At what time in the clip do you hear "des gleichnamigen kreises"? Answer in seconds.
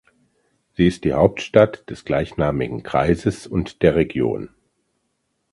1.91-3.45